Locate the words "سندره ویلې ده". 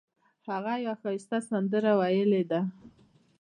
1.49-2.61